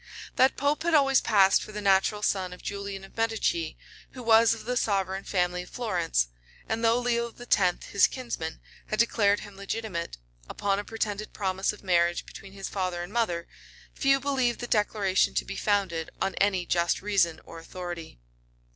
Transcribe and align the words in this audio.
That 0.35 0.57
pope 0.57 0.81
had 0.81 0.95
always 0.95 1.21
passed 1.21 1.61
for 1.61 1.71
the 1.71 1.79
natural 1.79 2.23
son 2.23 2.53
of 2.53 2.63
Julian 2.63 3.03
of 3.03 3.13
Medicis, 3.15 3.75
who 4.13 4.23
was 4.23 4.55
of 4.55 4.65
the 4.65 4.75
sovereign 4.75 5.25
family 5.25 5.61
of 5.61 5.69
Florence; 5.69 6.29
and 6.67 6.83
though 6.83 6.97
Leo 6.97 7.31
X., 7.39 7.85
his 7.85 8.07
kinsman, 8.07 8.61
had 8.87 8.97
declared 8.97 9.41
him 9.41 9.55
legitimate, 9.55 10.17
upon 10.49 10.79
a 10.79 10.83
pretended 10.83 11.33
promise 11.33 11.71
of 11.71 11.83
marriage 11.83 12.25
between 12.25 12.53
his 12.53 12.67
father 12.67 13.03
and 13.03 13.13
mother, 13.13 13.47
few 13.93 14.19
believed 14.19 14.59
that 14.61 14.71
declaration 14.71 15.35
to 15.35 15.45
be 15.45 15.55
founded 15.55 16.09
on 16.19 16.33
any 16.41 16.65
just 16.65 17.03
reason 17.03 17.39
or 17.45 17.59
authority. 17.59 18.17